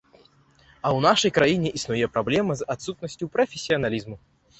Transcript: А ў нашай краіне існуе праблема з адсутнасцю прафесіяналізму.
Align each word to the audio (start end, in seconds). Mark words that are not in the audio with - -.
А 0.11 0.87
ў 0.91 0.99
нашай 1.07 1.31
краіне 1.37 1.69
існуе 1.79 2.07
праблема 2.15 2.57
з 2.61 2.67
адсутнасцю 2.75 3.29
прафесіяналізму. 3.37 4.19